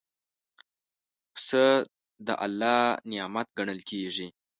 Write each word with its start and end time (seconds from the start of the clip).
پسه 1.33 1.65
د 2.27 2.29
الله 2.45 2.81
نعمت 3.11 3.47
ګڼل 3.57 3.79
کېږي. 3.89 4.27